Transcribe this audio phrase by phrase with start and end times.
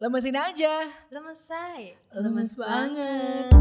[0.00, 0.88] Lemesin aja.
[1.12, 1.92] Lemes say.
[2.16, 3.52] Lemes banget.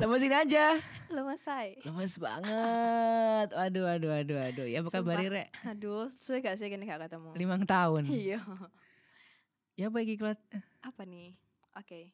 [0.00, 0.80] Lemesin aja.
[1.12, 1.76] Lemes say.
[1.84, 3.52] Lemes banget.
[3.52, 4.64] Waduh, waduh, waduh, waduh.
[4.72, 5.20] Ya apa kabar?
[5.68, 7.36] Aduh, suwe gak sih gini gak ketemu?
[7.36, 8.08] Limang tahun.
[8.08, 8.40] Iya.
[9.76, 10.40] Ya apa iki Klot?
[10.80, 11.36] Apa nih?
[11.76, 12.08] Oke.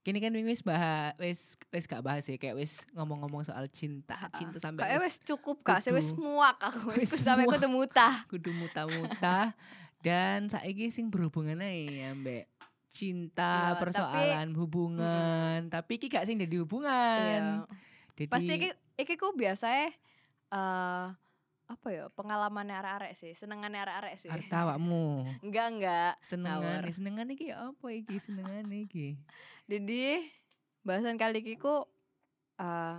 [0.00, 4.56] Kini kan wis bahas, wis wis gak bahas ya, kayak wis ngomong-ngomong soal cinta, cinta
[4.56, 6.16] sampai Kayak wis cukup kak, saya kudu.
[6.16, 7.60] muak aku, Wis sampai muak.
[7.60, 8.14] ketemu tah.
[8.26, 9.52] kudu muta-muta
[10.00, 12.48] dan saiki sing berhubungan ae ambek
[12.88, 17.68] cinta, Iya, persoalan hubungan, tapi iki gak sing jadi hubungan.
[17.68, 17.76] Iya.
[18.16, 19.92] Jadi Pasti iki iki ku biasa eh
[21.70, 24.26] apa ya pengalamannya arek-arek sih, senengannya arek-arek sih.
[24.26, 25.22] arep awakmu.
[25.46, 26.12] Enggak enggak.
[26.20, 26.90] Senengan, Ngawur.
[26.90, 28.16] senengan iki apa iki?
[28.18, 29.08] Senengan iki.
[29.70, 30.26] Jadi
[30.82, 31.86] bahasan kali iki ku
[32.56, 32.96] eh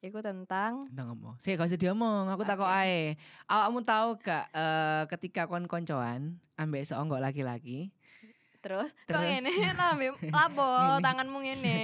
[0.00, 1.30] iku tentang Tentang apa?
[1.38, 2.76] Sih gak usah diomong, aku takut Oke.
[2.78, 3.16] ae.
[3.46, 7.88] Awakmu tahu gak eh, ketika kon koncoan ambek seonggok laki-laki,
[8.60, 9.24] terus, kok Terus.
[9.40, 11.00] ngene lambe lapo Ngene.
[11.00, 11.78] tanganmu ngene.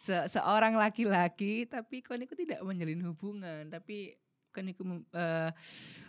[0.00, 4.14] se- seorang laki-laki tapi kon itu tidak menjalin hubungan, tapi
[4.62, 5.50] itu mem- eh,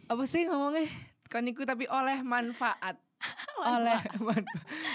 [0.05, 0.85] apa sih ngomongnya?
[1.25, 3.01] Kon itu tapi oleh manfaat.
[3.65, 4.45] oleh man-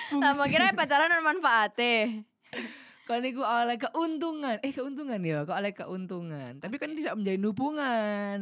[0.07, 2.23] Sama kira pacaran ada manfaatnya.
[3.03, 4.63] Kon itu oleh keuntungan.
[4.63, 6.63] Eh keuntungan ya, kok oleh keuntungan.
[6.63, 8.39] Tapi kan tidak menjalin hubungan.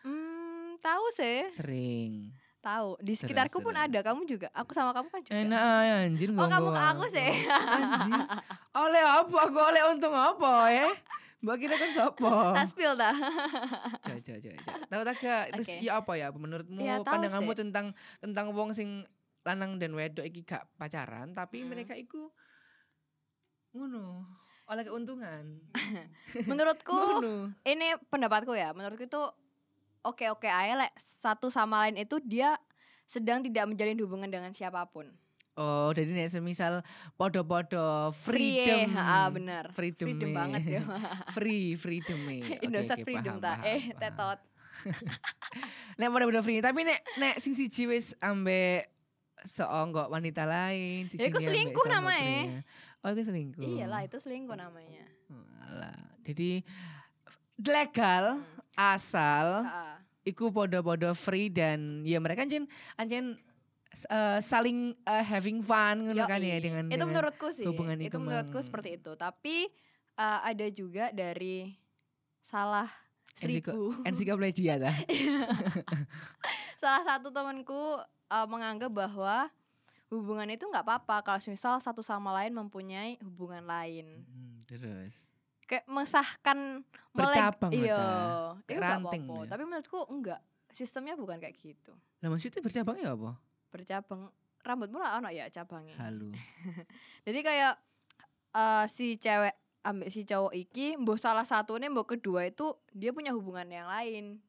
[0.00, 2.30] Hmm, tahu sih, Sering.
[2.60, 2.94] tahu.
[3.00, 4.46] Di sekitarku pun ada, kamu juga.
[4.52, 5.34] Aku sama kamu kan juga.
[5.34, 7.30] Enak aja anjir Oh, kamu ke aku sih.
[7.50, 8.12] Anjir.
[8.72, 9.36] Oleh apa?
[9.50, 10.86] Aku oleh untung apa ya?
[11.38, 12.30] Mbak kira kan sopo?
[12.52, 13.12] Tas spill dah.
[13.12, 14.72] Coba, coba, coba.
[14.86, 15.44] Tahu tak gak?
[15.52, 15.80] Terus Oke.
[15.80, 16.28] ya apa ya?
[16.30, 17.58] Menurutmu Ya, pandanganmu sih.
[17.60, 17.86] tentang
[18.18, 19.04] tentang wong sing
[19.42, 21.70] lanang dan wedok iki gak pacaran, tapi Hmm.
[21.70, 22.32] mereka iku
[23.70, 24.24] ngono
[24.66, 25.62] oleh keuntungan.
[26.50, 26.96] Menurutku
[27.62, 28.72] ini pendapatku ya.
[28.72, 29.22] Menurutku itu
[30.02, 32.58] oke-oke aja lek satu sama lain itu dia
[33.04, 35.06] sedang tidak menjalin hubungan dengan siapa pun.
[35.56, 36.84] Oh, jadi nek semisal
[37.16, 38.92] podo-podo Free, freedom.
[38.92, 39.64] ah, bener.
[39.72, 40.82] Freedom, Freedom banget ya.
[41.36, 42.20] free, freedom
[42.60, 43.64] Indosat freedom tak.
[43.64, 44.36] Eh, tetot.
[45.98, 48.84] Nek podo-podo free, tapi nek nek sing siji wis ambek
[49.48, 52.60] seonggok wanita lain, Ya, iku selingkuh namanya.
[53.00, 53.64] Oh, itu selingkuh.
[53.64, 55.08] Iyalah itu selingkuh namanya.
[55.64, 55.96] Alah.
[56.26, 56.60] Jadi
[57.64, 58.44] legal
[58.76, 62.68] asal Ah, iku podo-podo free dan ya mereka anjen
[63.00, 63.40] anjen
[64.04, 67.64] eh, saling eh, having fun ngono kan ya dengan itu dengan menurutku sih.
[67.64, 69.16] hubungan itu itu menurutku seperti itu.
[69.16, 69.72] Tapi
[70.14, 71.72] eh, ada juga dari
[72.44, 72.90] salah
[73.32, 73.96] seribu.
[74.08, 74.92] ensiklopedia ta.
[76.82, 77.96] salah satu temanku
[78.28, 79.48] eh, menganggap bahwa
[80.10, 85.26] hubungan itu nggak apa-apa kalau misal satu sama lain mempunyai hubungan lain Hmm, terus
[85.66, 87.98] kayak mesahkan Bercabang, iya
[88.62, 89.50] itu nggak apa-apa ya.
[89.50, 90.38] tapi menurutku enggak
[90.70, 91.90] sistemnya bukan kayak gitu
[92.22, 93.34] lah maksudnya bercabang ya apa?
[93.70, 94.30] Bercabang
[94.66, 96.34] rambutmu lah ono ya cabangnya Halu.
[97.26, 97.74] jadi kayak
[98.54, 99.54] eh, si cewek
[99.86, 103.86] ambil si cowok iki mbok salah satu nih mbok kedua itu dia punya hubungan yang
[103.86, 104.42] lain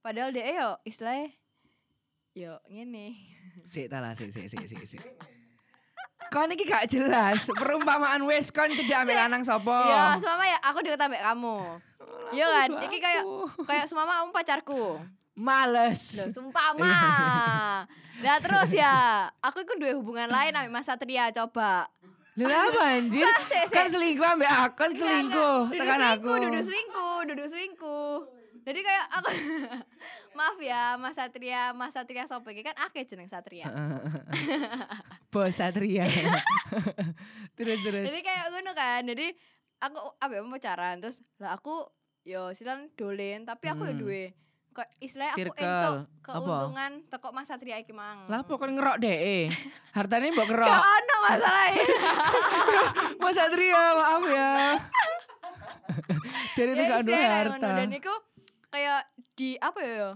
[0.00, 1.28] padahal dia yo istilahnya
[2.32, 3.34] yo ngene
[3.64, 5.00] Sik ta lah, sik sik sik sik sik.
[6.28, 7.48] Kon iki gak jelas.
[7.48, 9.88] Perumpamaan wes kon cedak ambek lanang sapa?
[9.88, 11.58] Iya, semama ya aku deket ambek kamu.
[12.34, 12.70] Iya kan?
[12.88, 13.22] Iki kayak
[13.68, 14.98] kayak semama kamu pacarku.
[15.34, 16.16] Males.
[16.16, 17.86] Loh, sumpah mah.
[18.16, 18.94] Nah terus ya,
[19.38, 21.90] aku ikut dua hubungan lain ambek Mas Satria coba.
[22.34, 23.26] Lah apa anjir?
[23.68, 25.78] Kan selingkuh ambek aku, kan Enggak, selingkuh enggak.
[25.78, 26.30] tekan aku.
[26.40, 28.16] duduk selingkuh, duduk selingkuh.
[28.64, 29.28] Jadi kayak aku
[30.38, 33.70] Maaf ya Mas Satria, Mas Satria iki kan akeh jeneng Satria.
[35.30, 36.06] Bos Satria.
[37.56, 38.04] terus terus.
[38.08, 39.02] Jadi kayak ngono kan.
[39.04, 39.30] Jadi
[39.78, 41.86] aku ambek mau pacaran terus lah aku
[42.24, 44.00] yo silan dolen tapi aku udah Hmm.
[44.00, 44.24] duwe
[44.74, 45.94] kok istilahnya aku entuk
[46.26, 46.34] Apa?
[46.34, 48.26] keuntungan teko Mas Satria iki mang.
[48.26, 49.46] Lah kon ngerok deh?
[49.94, 50.66] Hartane mbok Gak ngerok.
[50.66, 51.84] ono masalahnya.
[53.22, 54.50] Mas Satria, maaf ya.
[56.54, 57.68] Jadi itu ya gak ada harta.
[57.78, 58.14] dan iku
[58.68, 59.00] kayak
[59.32, 60.08] di apa ya?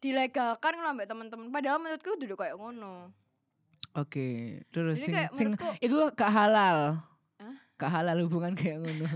[0.00, 1.46] Dilegalkan ngono ambek teman-teman.
[1.52, 3.12] Padahal menurutku duduk kayak ngono.
[3.92, 7.04] Oke, terus Jadi sing kayak sing menurutku- iku gak halal.
[7.36, 7.54] Hah?
[7.76, 9.04] Gak halal hubungan kayak ngono.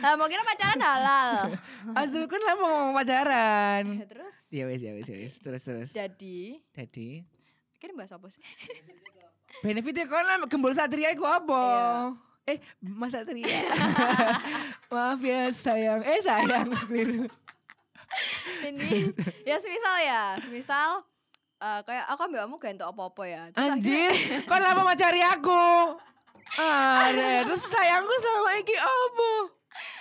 [0.00, 1.30] Lah mau kira pacaran halal.
[2.00, 3.84] Asu kan lah mau ngomong pacaran.
[3.96, 5.90] Ya, terus Ya wes ya wes ya wes terus terus.
[5.92, 7.24] jadi Jadi
[7.76, 8.42] kira bahas apa sih?
[9.64, 11.62] benefitnya kon lah gembul satria iku apa?
[12.46, 12.56] Iya.
[12.56, 13.46] Eh, Mas Satria.
[14.92, 16.00] Maaf ya sayang.
[16.02, 16.66] Eh sayang.
[16.88, 17.28] Keliru.
[18.60, 19.14] Ini
[19.44, 21.06] ya semisal ya, semisal
[21.62, 23.42] eh, kayak aku ambil kamu gak entuk apa-apa ya.
[23.54, 24.12] Terus Anjir,
[24.50, 25.64] kon lama mau cari aku.
[26.58, 29.30] Ah, terus sayangku sama iki apa?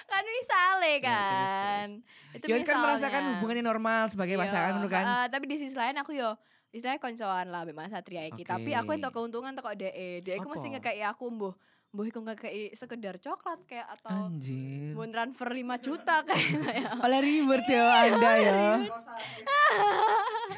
[0.10, 1.88] Kan misale Ya, terus, kan.
[2.32, 3.32] Itu kan merasakan misalnya.
[3.36, 5.06] hubungannya normal sebagai Iya, pasangan kan.
[5.06, 6.34] eh, tapi di sisi lain aku yo
[6.70, 8.42] istilahnya koncoan lah Mas Satria iki.
[8.44, 10.22] Tapi aku entuk keuntungan teko DE.
[10.22, 11.54] DE ku mesti ngekei aku mbuh
[11.90, 14.94] mbuh iku ngekei sekedar coklat kayak atau Anjir.
[14.94, 16.46] mau transfer 5 juta kayak
[16.76, 16.90] ya.
[17.00, 18.54] Oleh reward ya Anda ya.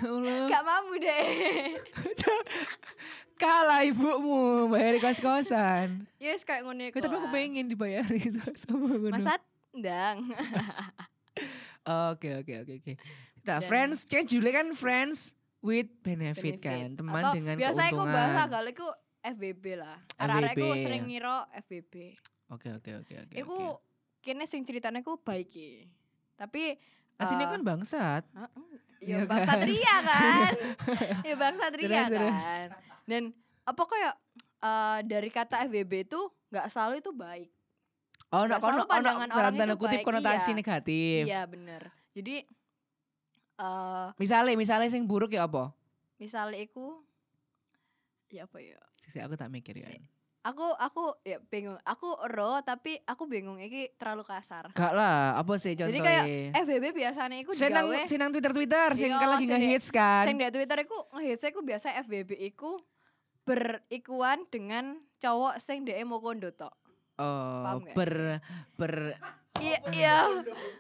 [0.02, 0.48] Ya.
[0.50, 1.24] Gak mampu deh.
[3.42, 6.06] Kalah ibumu bayar kos-kosan.
[6.22, 6.86] Yes kayak ngono.
[6.86, 8.22] Ya, tapi aku pengen dibayari
[8.62, 9.10] sama ngono.
[9.10, 9.42] Mas Sat
[9.74, 10.30] ndang.
[11.82, 12.94] Oke oke oke oke.
[13.42, 17.98] Nah, Dan- friends kan Julie kan friends with benefit, kan, teman Atau dengan biasa aku
[17.98, 18.14] keuntungan.
[18.14, 18.88] bahasa kalau iku
[19.22, 19.98] FBB lah.
[20.18, 21.10] Arek-arek FBB, sering ya.
[21.10, 21.94] ngira FBB.
[22.50, 23.34] Oke oke oke oke.
[23.34, 23.82] Iku oke.
[24.22, 25.90] kene sing ceritanya ku baik iki.
[26.38, 26.78] Tapi
[27.18, 28.24] aslinya eh, kan bangsat.
[28.30, 28.70] Heeh.
[29.02, 29.48] Iya Ya Bang kan?
[29.50, 30.54] Satria kan.
[31.30, 32.42] ya Bang Satria Terus, terus.
[33.04, 33.32] Dan
[33.64, 34.14] apa kayak
[34.60, 36.20] eh, dari kata FBB itu
[36.50, 37.50] nggak selalu itu baik.
[38.32, 40.56] Oh, Nggak no, selalu ono pandangan orang tanda itu kutip baik, konotasi iya.
[40.56, 41.22] negatif.
[41.28, 41.82] Iya bener.
[42.12, 42.36] Jadi
[43.58, 45.72] eh Misalnya, misalnya sing buruk ya apa?
[46.16, 47.02] misalnya iku
[48.30, 48.78] ya apa ya?
[48.96, 49.90] Sisi aku tak mikir ya.
[49.90, 50.06] Si-
[50.42, 51.78] Aku aku ya bingung.
[51.86, 54.74] Aku ro tapi aku bingung iki terlalu kasar.
[54.74, 55.94] Gak lah, apa sih contohnya?
[55.94, 56.26] Jadi kayak
[56.66, 60.26] FBB biasanya iku senang digawe senang Twitter Twitter, sing Iya, kan lagi ngehits kan.
[60.26, 62.82] sing di Twitter iku ngehits iku biasa FBB iku
[63.44, 66.74] berikuan dengan cowok sing dhek mau kondo tok.
[67.18, 68.42] Oh, ber
[68.76, 69.18] ber
[69.62, 70.18] Iya, iya.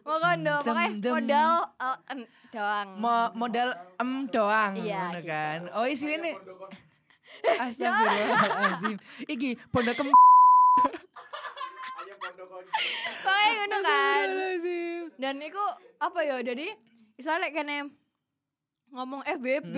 [0.01, 1.11] Mau kondo, Dem, pokoknya dem.
[1.13, 2.19] modal eh, en,
[2.49, 2.87] doang.
[2.97, 3.69] mo, modal
[3.99, 5.29] em doang Iya, ngono gitu.
[5.29, 5.59] kan.
[5.77, 6.17] Oh, isinya
[7.61, 8.97] Astagfirullahalazim.
[9.27, 10.07] Iki pondok kem
[13.21, 14.25] Pokoknya ngono kan.
[14.25, 15.03] Astagfirullahalazim.
[15.21, 15.63] Dan iku
[15.99, 16.35] apa ya?
[16.41, 16.67] Jadi
[17.13, 17.77] misalnya kene
[18.89, 19.75] ngomong FBB,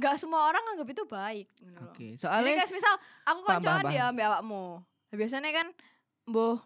[0.00, 1.46] nggak semua orang anggap itu baik.
[1.60, 1.92] loh.
[1.92, 4.80] Oke, Jadi soalnya kayak misal aku koncoan ya ambek awakmu.
[5.12, 5.66] Biasanya kan
[6.24, 6.56] mbuh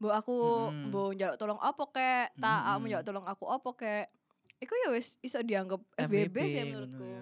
[0.00, 0.36] mbuh aku
[0.72, 0.88] Mm-mm.
[0.88, 4.06] mbuh njaluk tolong apa kek, tak kamu njaluk tolong aku apa kek.
[4.56, 7.04] Iku ya wis iso dianggap FBB, sih ngono menurutku.
[7.04, 7.19] ya.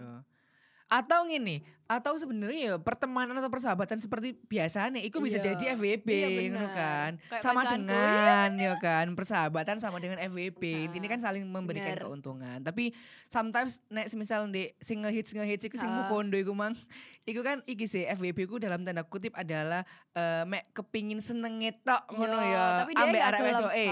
[0.88, 5.52] Atau gini, atau sebenarnya ya pertemanan atau persahabatan seperti biasanya itu bisa Iya.
[5.52, 6.68] jadi FWB Iya, ngono bener.
[6.72, 7.10] kan.
[7.28, 10.88] Kayak sama dengan ya kan, persahabatan sama dengan FWB.
[10.88, 12.04] Intinya Ah, kan saling memberikan bener.
[12.04, 12.58] keuntungan.
[12.60, 12.92] Tapi
[13.24, 16.04] sometimes nek semisal di sing ngehits ngehits iku sing Ah.
[16.04, 16.72] mukondo iku mang.
[17.24, 22.36] Iku kan iki sih FWB ku dalam tanda kutip adalah eh, mek kepingin seneng ngono
[22.38, 22.64] Iya, ya.
[22.80, 23.86] Tapi dia Ambek arek wedoke.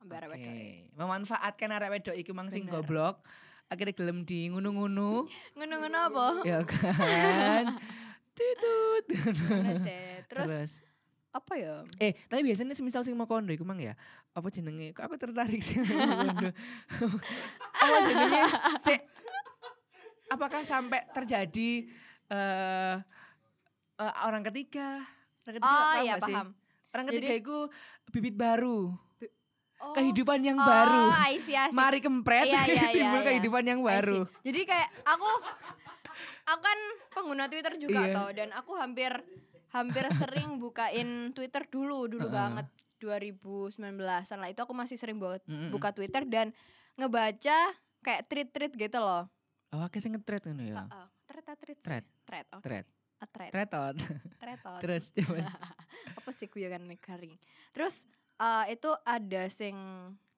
[0.00, 0.64] Ambek arek wedoke.
[0.96, 3.20] Memanfaatkan arek wedok iku mang sing goblok.
[3.72, 5.24] Akhirnya gelem di ngunu-ngunu.
[5.56, 6.26] Ngono-ngono apa?
[6.44, 7.80] ya kan.
[8.36, 9.04] Tutut.
[9.80, 10.20] Sih.
[10.28, 10.72] Terus, Terus
[11.32, 11.80] apa ya?
[11.96, 13.96] eh tapi biasanya semisal sing mau kondo iku mang ya.
[14.30, 14.92] Apa jenenge?
[14.92, 16.52] Kok aku tertarik sih kondo.
[17.82, 18.40] apa jenenge?
[18.78, 18.94] Se
[20.28, 21.88] apakah sampai terjadi
[22.28, 22.94] eh
[23.94, 25.00] eh, orang ketiga?
[25.42, 26.34] Orang ketiga Oh paham iya gak sih?
[26.34, 26.48] paham.
[26.92, 27.56] Orang Jadi- ketiga itu
[28.10, 28.92] bibit baru,
[29.82, 29.90] Oh.
[29.98, 31.10] kehidupan yang oh, baru.
[31.26, 31.74] I see, I see.
[31.74, 33.28] Mari kempret Iya, iya, timbul iya, iya.
[33.34, 34.30] kehidupan yang baru.
[34.46, 35.26] Jadi kayak aku
[36.46, 36.78] aku kan
[37.10, 38.14] pengguna Twitter juga Iya.
[38.14, 39.10] toh dan aku hampir
[39.74, 42.34] hampir sering bukain Twitter dulu dulu Heeh.
[42.34, 42.66] banget
[43.02, 45.74] 2019-an lah itu aku masih sering buat Mm-mm.
[45.74, 46.54] buka Twitter dan
[46.94, 47.74] ngebaca
[48.06, 49.26] kayak tweet-tweet gitu loh.
[49.74, 50.86] Oh, akeh sing ngetret ngono ya.
[50.86, 51.06] Heeh.
[51.42, 51.74] Oke.
[51.82, 52.86] Thread.
[53.22, 53.94] Ah, thread Tretot.
[54.42, 54.78] thread oh.
[54.82, 55.46] Terus coba.
[56.18, 57.38] apa sih kuyangan garing.
[57.70, 58.04] Terus
[58.42, 59.76] eh, itu ada sing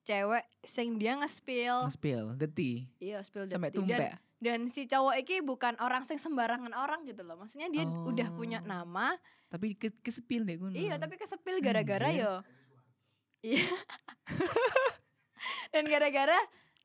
[0.01, 3.81] cewek sing dia nge-spill Nge-spill the tea iya spill the sampai tea.
[3.81, 4.11] dan tumpek.
[4.37, 8.59] dan si cowok iki bukan orang sing sembarangan orang gitu loh maksudnya dia udah punya
[8.59, 8.69] Oh.
[8.69, 10.73] nama Tapi ke kesepil deh ngono.
[10.73, 12.45] iya tapi kesepil gara-gara yo
[13.41, 13.65] iya
[15.71, 16.37] dan gara-gara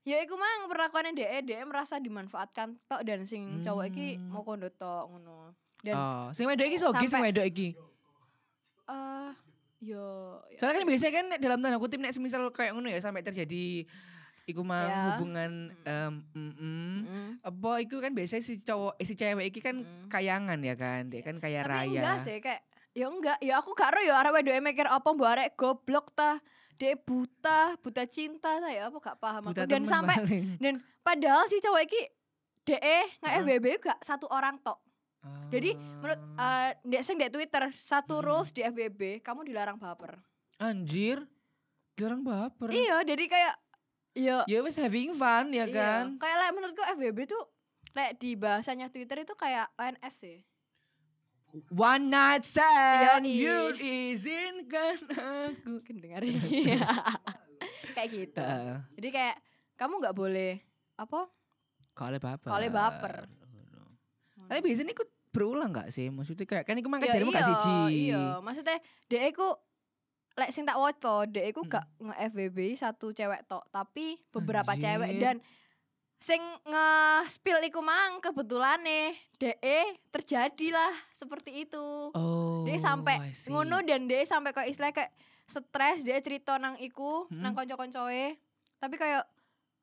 [0.03, 4.29] ya iku mang perlakuannya DE DE merasa dimanfaatkan tok dan sing cowok iki Hmm.
[4.31, 7.77] mau kondo tok ngono dan Oh, sing wedok iki sogi sing wedok iki.
[8.87, 9.31] eh
[9.81, 10.05] yo
[10.47, 13.89] ya- Soalnya kan biasanya kan dalam tanda kutip nek semisal kayak ngono ya sampai terjadi
[14.43, 15.01] iku mang Ya.
[15.11, 16.99] hubungan em mm, mm.
[17.03, 17.31] Mm.
[17.41, 20.09] apa iku kan biasanya si cowok eh, si cewek iki kan Mm.
[20.09, 22.61] kayangan ya kan dia kan kaya tapi raya enggak sih kayak
[22.91, 26.43] ya enggak ya aku gak ro ya arek wedoke mikir apa mbok arek goblok ta
[26.75, 30.17] dia buta buta cinta ta ya apa gak paham Buta aku dan sampai
[30.59, 32.03] dan padahal si cowok iki
[32.63, 32.77] DE
[33.19, 33.33] nggak.
[33.41, 34.77] FBB gak satu orang tok
[35.51, 36.21] jadi menurut
[36.87, 38.25] ndek sing Twitter satu Mm.
[38.25, 40.17] rules di FBB kamu dilarang baper
[40.57, 41.25] anjir
[41.97, 43.55] dilarang baper iya jadi kayak
[44.17, 45.75] iya ya wes having fun ya iya.
[45.75, 47.43] kan kayak like, menurutku FBB tuh
[47.93, 50.39] kayak di bahasanya Twitter itu kayak ONS sih
[51.75, 53.35] one night stand Yoi.
[53.35, 56.23] you izinkan aku kedengar
[57.97, 58.79] kayak gitu Heeh.
[58.97, 59.37] jadi kayak
[59.77, 60.61] kamu nggak boleh
[60.97, 61.29] apa
[61.91, 62.49] Kalau baper.
[62.49, 63.15] Kalau baper.
[64.51, 66.11] Tapi biasanya ikut berulang gak sih?
[66.11, 67.77] Maksudnya kayak kan iku mang Ya kejadian iya, gak siji.
[68.11, 68.77] Iya, maksudnya
[69.07, 69.49] dhek iku
[70.33, 71.71] lek sing tak waca, dhek iku Mm.
[71.71, 75.39] gak nge-FWB satu cewek tok, tapi beberapa cewek dan
[76.17, 79.79] sing nge-spill iku mang kebetulan nih DE
[80.11, 82.13] terjadilah seperti itu.
[82.13, 82.61] Oh.
[82.61, 83.17] dia sampai
[83.47, 85.09] ngono dan dia sampai kayak istilah kayak
[85.47, 87.41] stres dia cerita nang iku Hmm.
[87.41, 88.37] nang konco-koncoe
[88.77, 89.25] tapi kayak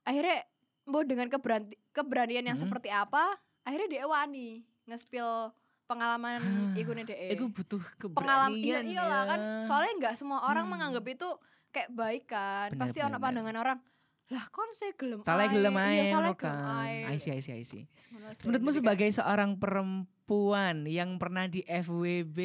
[0.04, 0.46] akhirnya
[0.86, 2.64] mau dengan keberani keberanian yang Hmm.
[2.64, 3.34] seperti apa
[3.68, 4.48] akhirnya dia wani
[4.86, 5.52] nge-spill
[5.84, 9.52] pengalaman Ah, iku nih DE Iku butuh pengalaman iya keberanian iyalah kan ya.
[9.64, 10.72] soalnya nggak semua orang Hmm.
[10.74, 11.28] menganggap itu
[11.70, 13.20] kayak baik kan Bener, pasti bener.
[13.22, 13.80] pandangan orang
[14.28, 16.80] lah kon saya gelem ae." gelem iya, ae salah ngono gelem kan.
[16.82, 16.96] ae.
[17.06, 17.84] I see, I see, I see.
[17.90, 18.44] Wis ngono sih.
[18.44, 22.38] Menurutmu kayak- sebagai seorang perempuan yang pernah di FWB,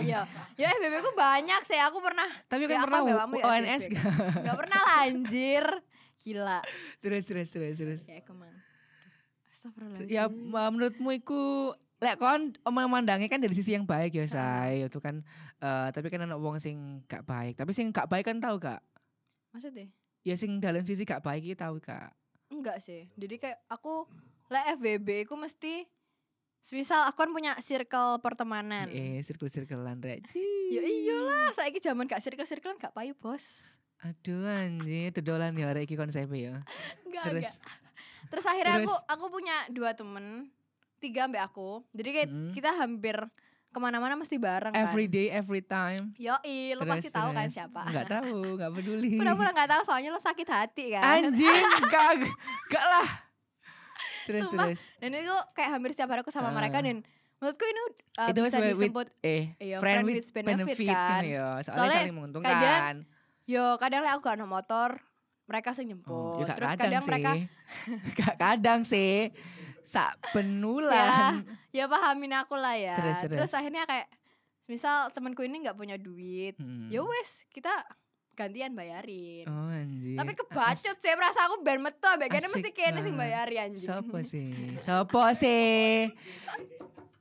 [0.00, 0.24] iya
[0.54, 3.92] ya FBB ku banyak sih aku pernah tapi kan pernah kamu ya ONS FWB.
[3.94, 4.04] gak?
[4.40, 5.64] nggak pernah lah anjir
[6.18, 6.58] gila
[6.98, 8.00] terus, terus, terus, terus.
[8.02, 8.56] ya ke mana
[9.66, 10.14] Astagfirullahaladzim.
[10.14, 10.24] Ya
[10.70, 11.42] menurutmu iku
[11.96, 15.24] lek kon memandangi kan dari sisi yang baik ya say itu kan
[15.64, 17.58] eh, tapi kan anak wong sing gak baik.
[17.58, 18.80] Tapi sing gak baik kan tahu gak?
[19.50, 19.88] Maksudnya?
[20.22, 22.12] Ya sing dalam sisi gak baik iki tahu gak?
[22.52, 23.10] Enggak sih.
[23.18, 24.06] Jadi kayak aku
[24.46, 25.88] lah FBB aku mesti
[26.66, 28.90] Semisal aku kan punya circle pertemanan.
[28.90, 30.26] Eh circle circlean rek.
[30.66, 33.70] Ya iyalah, saiki zaman gak circle-circlean gak payu, Bos.
[34.02, 36.54] aduh anjir dodolan ya rek iki konsepnya ya.
[37.06, 37.85] Enggak, terus enggak.
[38.28, 39.08] Terus akhirnya aku Terus?
[39.08, 40.50] aku punya dua temen,
[40.96, 41.84] tiga ambek aku.
[41.90, 42.50] Jadi kayak Mm.
[42.52, 43.16] kita hampir
[43.66, 44.82] ke mana-mana mesti bareng kan.
[44.82, 47.84] every day every time Yoi, lo pasti tahu kan siapa.
[47.86, 49.14] Nggak tahu, nggak peduli.
[49.14, 51.04] Pura-pura gak tahu soalnya lo sakit hati kan.
[51.20, 51.44] Anjing,
[51.92, 52.24] gak,
[52.66, 53.08] gak lah.
[54.24, 54.66] Terus Sumpah.
[54.66, 54.80] terus.
[54.96, 56.54] Dan itu kayak hampir setiap hari aku sama Ah.
[56.54, 57.04] mereka dan
[57.36, 57.82] menurutku ini
[58.16, 61.22] uh, Itu bisa with- with- disebut Eh, Iya, friend, with benefit, kan kan.
[61.22, 61.46] ya.
[61.60, 62.48] Soalnya, Soalnya saling menguntungkan.
[62.50, 62.96] kadang
[63.44, 64.90] yo kadang lah aku gak ada motor,
[65.46, 66.12] mereka sih Oh, nyemput.
[66.36, 67.08] ya gak Terus kadang, kadang sih.
[67.08, 67.30] mereka
[68.18, 69.16] gak kadang sih.
[69.80, 71.46] Sak benulan.
[71.70, 72.94] ya pahamin aku lah ya.
[72.94, 73.52] Terus, Terus, terus.
[73.54, 74.10] akhirnya kayak
[74.66, 76.90] misal temanku ini nggak punya duit, Hmm.
[76.90, 77.70] ya wes kita
[78.34, 79.46] gantian bayarin.
[79.46, 80.18] Oh anjir.
[80.18, 83.86] Tapi kebacut sih, merasa aku ben metu ambek kene mesti kene sing bayari anjing.
[83.86, 84.50] Sopo sih?
[84.84, 86.10] Sopo sih?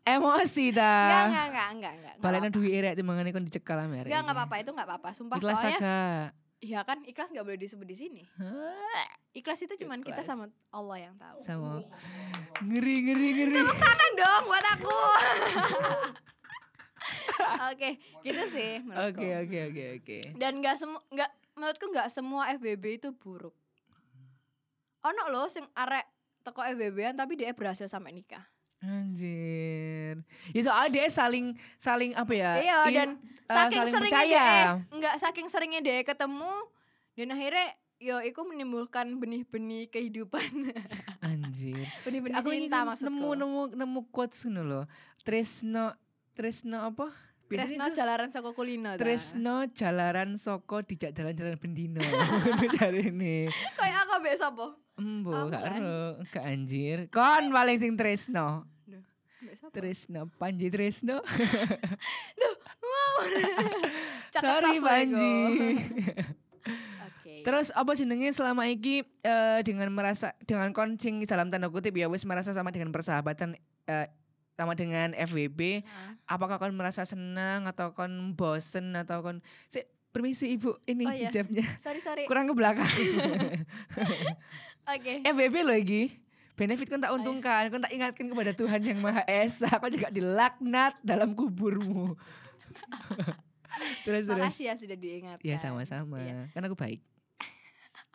[0.03, 1.25] Emosi ta.
[1.25, 1.94] enggak, enggak, enggak, enggak.
[2.17, 2.50] enggak apa-apa.
[2.51, 5.10] duit erek timbangane kon dicekal ame arek Enggak, enggak apa-apa, itu enggak apa-apa.
[5.13, 6.27] Sumpah Ikhlas soalnya agak.
[6.64, 8.24] Iya kan ikhlas nggak boleh disebut di sini.
[9.36, 11.38] Ikhlas itu cuman kita sama Allah yang tahu.
[11.44, 11.84] Sama
[12.64, 13.60] ngeri ngeri ngeri.
[13.60, 14.98] Tangan dong buat aku.
[17.70, 19.22] Oke, gitu sih menurutku.
[19.22, 20.18] Oke oke oke oke.
[20.40, 23.54] Dan nggak semua nggak menurutku nggak semua FBB itu buruk.
[25.06, 26.06] Ono loh sing arek
[26.42, 28.42] teko FBB-an tapi dia berhasil sampai nikah.
[28.86, 30.15] Anjir.
[30.51, 32.51] Ya soalnya dia saling saling apa ya?
[32.58, 34.30] iya in- dan eh, saking saling seringnya percaya.
[34.30, 34.63] dia
[34.94, 36.54] nggak saking seringnya dia ketemu
[37.13, 40.70] dan akhirnya yo itu menimbulkan benih-benih kehidupan
[41.25, 41.88] Anjir.
[42.04, 44.86] benih-benih Aku ini cinta maksudku nemu nemu nemu quotes ngono loh.
[45.22, 45.96] Tresno
[46.36, 47.08] Tresno apa?
[47.46, 49.00] Tresno itu jalaran saka kulino ta.
[49.00, 52.01] Tresno jalaran soko dijak jalan-jalan bendino.
[52.75, 53.48] Cari ini.
[53.77, 56.98] kayak aku mbek sapa Embo, gak ero, gak anjir.
[57.12, 58.63] Kon paling sing Tresno.
[59.56, 61.24] Mbek sapa Tresno, Panji Tresno.
[64.36, 64.84] Cakep Sorry pas lo iku.
[64.84, 65.32] Panji.
[67.46, 72.28] Terus apa jenenge selama iki eh, dengan merasa dengan koncing dalam tanda kutip ya wis
[72.28, 73.56] merasa sama dengan persahabatan
[73.88, 74.08] eh,
[74.56, 76.16] sama dengan FWB, Nah.
[76.32, 79.84] apakah kon merasa senang atau kon bosen atau kon si,
[80.16, 81.28] permisi Ibu ini Oh, iya.
[81.28, 82.88] hijabnya sorry sorry kurang ke belakang.
[84.88, 86.25] oke FWB loh iki.
[86.56, 87.20] Benefit kon tak Oh, iya.
[87.20, 92.16] untungkan, kon tak ingatkan kepada Tuhan yang Maha Esa, kon juga dilaknat dalam kuburmu.
[94.08, 94.40] terus terus.
[94.40, 96.48] makasih ya sudah diingatkan Ya sama-sama, Iya.
[96.50, 97.04] kan aku baik.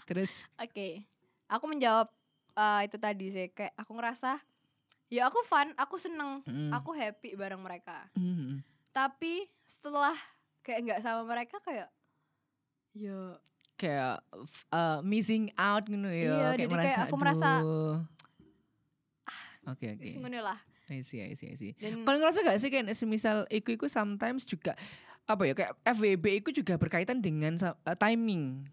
[0.04, 1.04] Terus Oke,
[1.46, 2.08] aku menjawab
[2.50, 4.40] eh, itu tadi sih kayak aku ngerasa
[5.06, 8.08] ya aku fun, aku seneng, mm, aku happy bareng mereka.
[8.14, 10.16] mm, Tapi setelah
[10.60, 11.88] kayak nggak sama mereka kayak
[12.90, 13.38] ya
[13.74, 14.20] kayak
[14.68, 17.50] uh, missing out gitu ya Iya, kayak jadi merasa kayak aku merasa,
[19.64, 20.58] oke oke wis ngono lah.
[20.86, 23.86] I see I see I see Dan kalau ngerasa gak sih kayak semisal iku iku
[23.86, 24.74] sometimes juga
[25.22, 28.66] apa ya kayak FWB itu juga berkaitan dengan uh, timing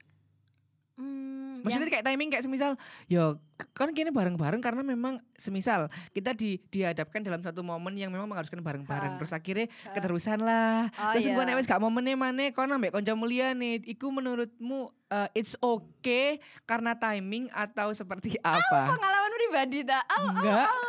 [0.97, 2.73] hmm, maksudnya yang- kayak timing kayak semisal
[3.05, 8.09] yo k- kan kini bareng-bareng karena memang semisal kita di dihadapkan dalam satu momen yang
[8.09, 9.93] memang mengharuskan bareng-bareng terus akhirnya Ha.
[9.93, 11.35] keterusan lah oh, Terus iya.
[11.35, 16.37] gue nek gak momennya mana kau nambah konco mulia nih Iku menurutmu uh, it's okay
[16.63, 18.89] karena timing atau seperti apa?
[18.89, 20.03] pengalaman pribadi tak?
[20.03, 20.83] Au, au, Enggak au.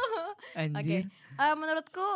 [0.59, 1.03] Anjir
[1.39, 2.09] Eh, menurutku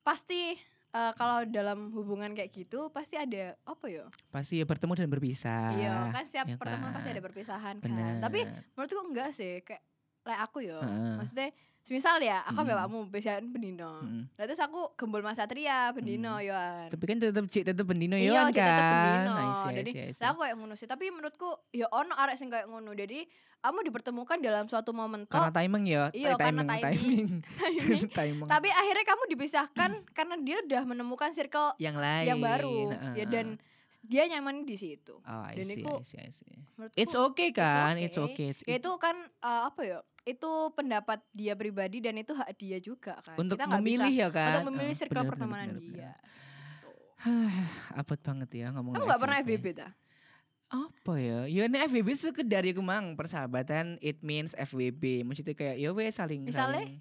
[0.00, 0.56] pasti
[0.90, 4.08] eh, kalau dalam hubungan kayak gitu pasti ada apa ya?
[4.32, 7.16] Pasti ya bertemu dan berpisah iya, kan setiap ya pertemuan pasti kan?
[7.16, 7.84] ada perpisahan kan.
[7.84, 8.40] Benar Tapi
[8.72, 9.84] menurutku enggak sih kayak
[10.24, 11.20] lek aku yo Heeh.
[11.20, 11.48] maksudnya
[11.86, 12.82] misal ya aku ambek Mm.
[12.82, 14.24] kamu besan bendino Mm.
[14.34, 16.44] Lah terus aku gembul Mas Satria bendino Mm.
[16.46, 18.92] yoan Tapi kan tetep cik tetep bendino Iya, yoan tetep kan.
[18.94, 19.32] bendino.
[19.34, 20.18] I see, I Jadi, see.
[20.18, 22.90] Lah aku kayak ngono sih, tapi menurutku ya ono arek sing kayak ngono.
[22.90, 23.28] Jadi
[23.60, 27.28] kamu dipertemukan dalam suatu momen Karena timing ya, Iya, karena timing, timing.
[27.60, 28.48] timing, timing.
[28.48, 32.28] Tapi akhirnya kamu dipisahkan karena dia udah menemukan circle yang lain.
[32.28, 32.92] yang baru.
[32.92, 33.12] Heeh.
[33.18, 33.46] Ya dan
[34.00, 35.16] dia nyaman di situ.
[35.18, 36.52] Oh, I dan see, iku I see, I see.
[36.92, 38.04] It's okay kan, okay.
[38.04, 38.46] it's okay.
[38.52, 40.00] It's ya itu kan eh, apa ya?
[40.24, 43.36] Itu pendapat dia pribadi dan itu hak dia juga kan.
[43.36, 44.50] untuk Kita memilih bisa, ya kan.
[44.58, 45.92] untuk memilih Oh, circle bener, bener, pertemanan bener, dia.
[45.92, 46.16] bener.
[46.74, 46.90] Gitu.
[48.00, 49.88] Apet banget ya ngomong Kamu nggak pernah FVB ta?
[50.74, 51.46] apa ya?
[51.46, 55.22] Ya ini FWB sekedar ya mang persahabatan it means FWB.
[55.22, 56.82] Maksudnya kayak ya saling Misalnya?
[56.82, 56.98] saling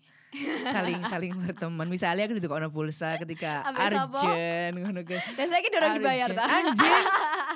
[0.69, 1.87] saling saling berteman.
[1.87, 3.63] Misalnya aku ditukar pulsa ketika?
[3.69, 5.01] Arjen ngono.
[5.05, 6.43] Dan saya kira udah dibayar ta.
[6.49, 7.03] Anjing.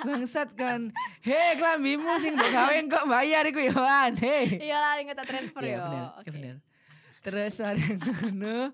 [0.06, 0.94] Bangsat kan.
[1.22, 4.12] Hei kelambimu sing mbok gawe kok bayar iku ya Wan.
[4.16, 4.70] Hei.
[4.70, 5.78] Iya lah inget transfer yo.
[5.82, 6.30] bener, iya Oke.
[6.30, 6.54] bener.
[7.18, 8.70] Terus ada yang ngono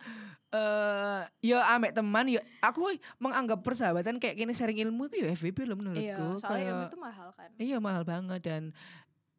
[0.54, 5.58] eh yo ambek teman yo aku menganggap persahabatan kayak gini sharing ilmu itu ya FWB
[5.66, 6.06] loh menurutku.
[6.06, 7.50] Iya, soalnya ilmu itu mahal kan.
[7.58, 8.62] Iya mahal banget dan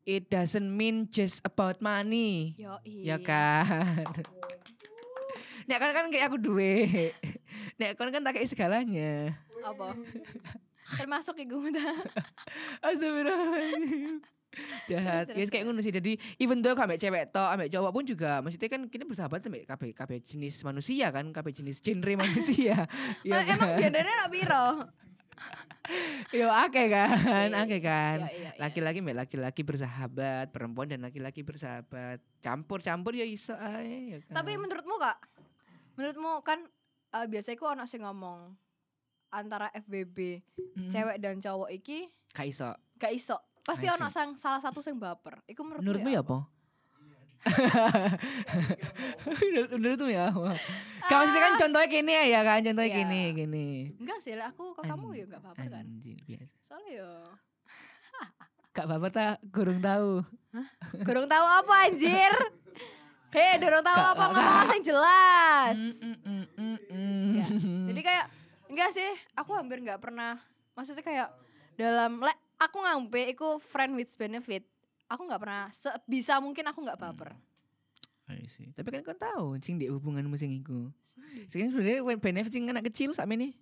[0.06, 2.54] it doesn't mean just about money.
[2.56, 4.06] Yo, Ya kan.
[5.66, 7.10] Nek kan kan kayak aku duwe.
[7.82, 9.34] Nek kan kan tak kayak segalanya.
[9.66, 9.98] Apa?
[11.02, 11.58] Termasuk iku
[12.86, 14.22] Astagfirullahaladzim.
[14.88, 15.36] Jahat.
[15.36, 15.92] Ya kayak ngono sih.
[15.92, 19.68] Jadi even though ambek cewek tok, ambek cowok pun juga maksudnya kan kita bersahabat ambek
[19.68, 22.88] kabeh kabeh jenis manusia kan, kabeh jenis genre manusia.
[23.26, 23.82] Oh, emang kan?
[23.82, 24.68] gendernya nak piro?
[26.34, 27.13] Yo akeh kan,
[27.54, 28.18] Iya, akeh kan.
[28.25, 28.51] Iya, iya, iya.
[28.58, 32.20] laki-laki mbak laki-laki bersahabat perempuan dan laki-laki bersahabat.
[32.42, 34.42] Campur-campur ya iso ae ya kan?
[34.42, 35.18] Tapi menurutmu kak,
[35.96, 36.65] menurutmu kan
[37.13, 38.58] eh, biasanya ku anak sih ngomong
[39.30, 40.42] antara FBB
[40.75, 42.70] Mm, cewek dan cowok iki gak iso.
[43.00, 43.38] Gak iso.
[43.63, 45.39] Pasti ono sang salah satu sing baper.
[45.48, 46.38] Iku menurutmu, menurutmu ya apa
[49.70, 50.58] menurutmu ya apa
[51.06, 52.98] Kamu maksudnya kan contohnya gini ya kan contohnya Iya.
[53.00, 55.86] gini gini Enggak sih, aku ke kamu ya gak baper kan.
[55.86, 57.10] Anjir, biasa Soalnya yo
[58.72, 60.25] gak baper tak kurang tahu
[61.04, 62.32] Kurang tahu apa anjir.
[63.30, 65.78] Hei, durung tahu Gak- apa ngomong sing jelas.
[66.00, 66.46] Mm, mm,
[66.88, 67.46] mm, Ya.
[67.92, 68.25] Jadi kayak
[68.66, 70.40] enggak sih, aku hampir nggak pernah.
[70.72, 71.27] Maksudnya kayak
[71.75, 74.64] dalam le, aku ngampe iku friend with benefit.
[75.05, 77.37] Aku nggak pernah sebisa mungkin aku nggak baper.
[78.25, 78.74] I see.
[78.74, 80.89] Tapi kan kau tahu sing di hubunganmu sing iku.
[81.46, 83.53] Sing sebenarnya benefit sing anak kecil sak ini.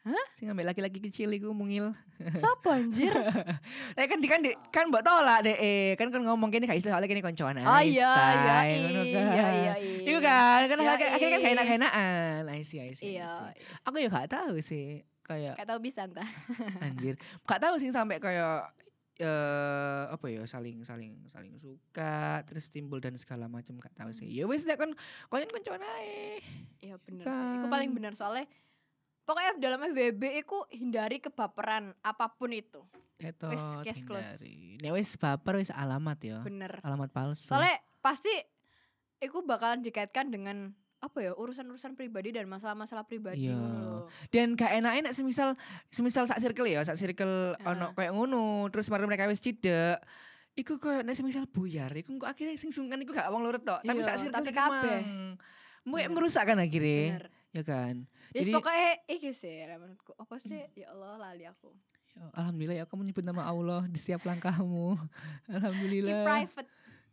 [0.00, 0.26] Hah?
[0.32, 1.92] Sing ambil laki-laki kecil iku mungil.
[2.16, 3.12] Siapa anjir?
[4.00, 5.52] Eh kan di kan di, kan mbok tolak deh.
[5.52, 5.92] Eh.
[6.00, 9.24] Kan kan ngomong kini gak iso soalnya kini koncoan Oh iya iya iya kan.
[9.36, 9.72] iya iya.
[10.08, 11.44] Iku kan kan Iya, akhirnya kan iya.
[11.44, 12.40] gak enak-enakan.
[12.48, 13.52] I see, I see, Iya.
[13.84, 16.24] Aku ya gak tahu sih kayak Gak tahu bisa entah.
[16.88, 17.20] anjir.
[17.44, 18.72] Gak tahu sih sampai kayak
[19.20, 24.32] eh apa ya saling saling saling suka terus timbul dan segala macam gak tahu sih.
[24.32, 24.90] Ya nek kan
[25.28, 26.40] koncoan ae.
[26.80, 27.44] Iya bener sih.
[27.60, 27.96] Iku paling Kan.
[28.00, 28.48] bener soalnya
[29.30, 32.82] Pokoknya dalam FWB iku hindari kebaperan apa pun itu.
[33.22, 34.42] Wis, case close.
[34.82, 36.42] Nek wis baper wis alamat ya.
[36.42, 36.82] Bener.
[36.82, 37.46] Alamat palsu.
[37.46, 38.32] Soalnya pasti
[39.22, 43.56] iku bakalan dikaitkan dengan apa ya urusan-urusan pribadi dan masalah-masalah pribadi Iya.
[43.56, 44.04] loh.
[44.28, 45.56] dan gak enak enak semisal
[45.88, 47.72] semisal sak circle ya sak circle Ah.
[47.72, 49.96] ono kayak ngono terus mereka wis cidek
[50.52, 53.80] iku koyo nek semisal buyar iku kok akhirnya sing sungkan iku gak wong lurut tok
[53.80, 54.98] tapi Iya, sak circle tapi iki kabeh.
[55.00, 55.32] mang.
[55.80, 56.12] Mu- Bener.
[56.12, 57.26] merusak kan akhirnya Bener.
[57.50, 57.94] ya kan
[58.30, 60.14] Yes, Jadi- pokoknya iki sih menurutku.
[60.14, 60.62] Apa sih?
[60.76, 61.74] Ya Allah lali aku.
[62.10, 64.94] Ya, alhamdulillah ya kamu nyebut nama Allah di setiap langkahmu
[65.50, 66.68] alhamdulillah Keep private.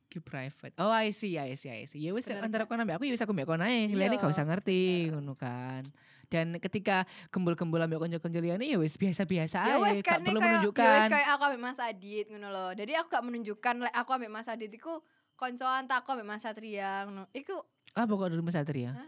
[0.08, 0.72] Keep private.
[0.78, 2.00] Oh I see, I see, I see.
[2.00, 3.92] Ya wis antara kau ambek aku ya wis aku mbek kau naik.
[3.92, 4.18] Liyane Iya.
[4.18, 5.82] gak usah ngerti ngono kan.
[6.28, 9.82] Dan ketika gembul-gembul ambek konco-konco liyane ya wis biasa-biasa Ya aja.
[9.82, 11.08] wes kan perlu kayak ya menunjukkan.
[11.10, 12.70] kayak aku ambek Mas Adit ngono loh.
[12.72, 15.02] Jadi aku gak menunjukkan lek aku ambek Mas Adit iku
[15.34, 17.26] koncoan tak aku ambek Mas Satria ngono.
[17.32, 17.54] Iku
[17.94, 18.94] Apa kok dulu Mas Satria?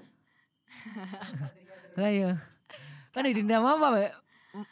[1.96, 2.36] Lah ya.
[3.10, 4.12] Kan di nama apa, Mbak?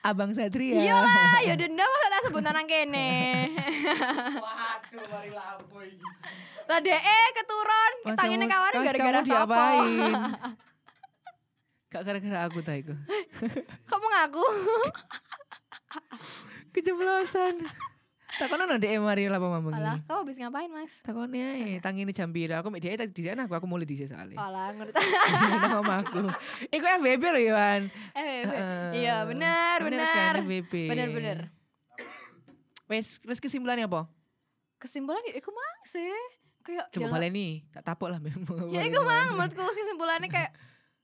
[0.01, 0.73] Abang Satria.
[0.75, 3.45] iya lah, ya dendam masa tak sebut nang kene.
[5.07, 6.07] Mari lampu iki.
[6.67, 9.63] lah DE keturun, Masa tangine kamu- kawan kamu- gara-gara kamu sapa?
[11.87, 12.91] Gak gara-gara aku ta iku.
[13.87, 14.43] Kamu ngaku?
[16.75, 17.55] Keceplosan.
[18.27, 20.03] Takono no DM mari lah Alah, pamambengi.
[20.03, 20.93] kamu habis ngapain, Mas?
[20.99, 22.59] Takone ae, tangine jam pira.
[22.59, 24.35] Aku mek dia di sana aku aku mulai di soalnya.
[24.35, 24.93] Alah, ngerti.
[25.63, 26.21] Nang omahku.
[26.67, 27.81] Iku FBB lho Yohan.
[28.13, 28.87] Eh, Heeh.
[29.01, 30.33] iya benar, kan benar.
[30.43, 30.91] FBB.
[30.91, 31.37] Benar, benar.
[32.91, 34.11] Wes, wes kesimpulannya apa?
[34.77, 36.13] Kesimpulan ya iku mang sih.
[36.61, 38.67] Kayak Coba jangan- baleni, tak tapuk lah memang.
[38.75, 40.51] Ya iku mang menurutku kesimpulannya kayak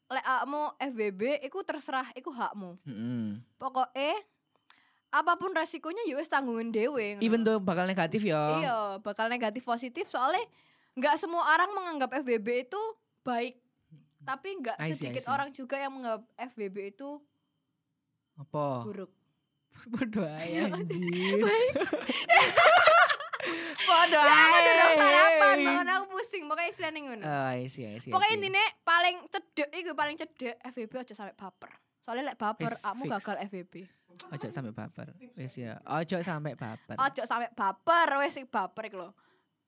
[0.07, 2.77] lek akmu FBB iku terserah iku hakmu.
[2.83, 3.41] Heeh.
[3.55, 4.13] Pokoknya
[5.09, 7.15] apa pun resikonya ya wis tanggungan dhewe.
[7.15, 7.21] ngono.
[7.21, 8.59] Even though bakal negatif ya.
[8.59, 10.41] Iya, bakal negatif positif soalnya
[10.93, 12.81] nggak semua orang menganggap FBB itu
[13.21, 13.57] baik
[14.21, 15.31] tapi nggak I see, I sedikit see.
[15.31, 17.17] orang juga yang menganggap FBB itu
[18.35, 18.85] Apa?
[18.85, 19.09] buruk
[19.91, 21.41] Bodoh aja anjir.
[23.43, 23.83] Baik.
[23.83, 28.09] Bodoh aku udah sarapan makanya aku pusing pokoknya istilahnya ngono Oh, I see, I see,
[28.09, 31.71] I pokoknya intinya paling cedek itu paling cedek FBB aja sampai baper
[32.03, 33.75] soalnya lek baper Wis, kamu gagal FBB
[34.13, 35.07] Ojo sampai baper.
[35.33, 35.81] Wis ya.
[35.89, 36.95] Ojo sampai baper.
[37.01, 39.09] ojo sampai baper sing baper iku lho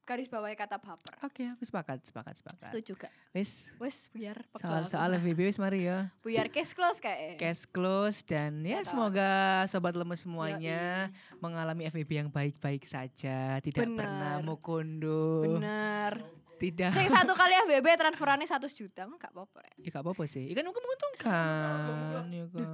[0.05, 2.69] garis bawahi kata baper Oke, aku sepakat, sepakat, sepakat.
[2.69, 3.65] setuju gak Wis,
[4.13, 6.13] biar pegel soal soal FVB wis mari ya.
[6.23, 8.89] biar case close kayak Case close dan ya Mantap.
[8.93, 9.29] semoga
[9.65, 11.09] sobat lemes semuanya
[11.41, 14.45] mengalami FVB yang baik-baik saja, tidak pernah Bener.
[14.45, 15.57] mukondo.
[15.57, 16.13] bener
[16.55, 16.87] Tidak.
[16.95, 19.75] Sing satu kali FBB transferannya 100 juta enggak apa-apa ya.
[19.83, 20.47] Ya gak apa-apa sih.
[20.47, 22.69] Ikan aku menguntungkan, ya kan.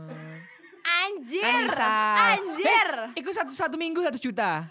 [1.01, 1.41] Anjir.
[1.41, 1.93] Anissa.
[2.37, 2.89] Anjir.
[3.17, 4.69] Iku satu satu minggu satu juta.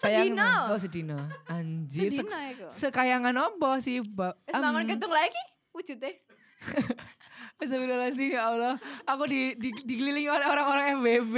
[0.00, 0.50] Sedino.
[0.72, 1.18] Oh sedino.
[1.44, 2.08] Anjir.
[2.08, 2.66] Sedino sek- iku.
[2.72, 4.34] sekayangan apa sih, Mbak?
[4.48, 5.42] Wis bangun kentung lagi
[5.76, 6.12] wujudnya.
[7.60, 11.36] Astagfirullahaladzim ya Allah Aku di, di, dikelilingi oleh orang-orang FBB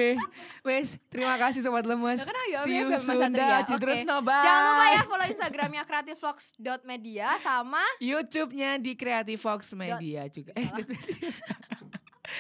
[0.63, 3.75] Wes, terima kasih Sobat Lemes Ya See ayo, you soon Oke.
[3.79, 10.27] Terus no bye Jangan lupa ya follow Instagramnya creativevlogs.media sama Youtube-nya di Creative Fox Media
[10.31, 10.67] juga Eh,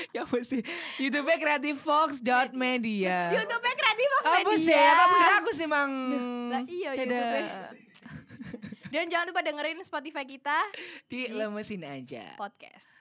[0.15, 0.61] ya apa sih
[0.99, 4.47] YouTube-nya creativefox.media YouTube-nya creativevlogs.media.
[4.47, 4.77] Apa sih?
[4.77, 5.93] Apa bener aku sih, Mang?
[6.51, 6.91] Lah iya.
[6.97, 7.71] YouTube-nya.
[8.93, 10.59] Dan jangan lupa dengerin Spotify kita
[11.09, 13.01] Di lemesin aja podcast.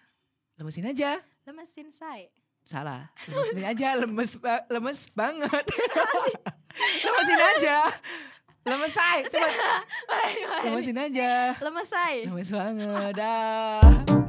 [0.55, 2.31] Lemesin aja Lemesin saya.
[2.63, 5.65] Salah Lemesin aja Lemes, ba- lemes banget
[7.03, 7.77] Lemesin aja
[8.61, 9.49] Lemes say Coba
[10.09, 10.63] Bye, bye.
[10.69, 12.21] Lemesin aja Lemes saya.
[12.29, 14.20] Lemes banget Dah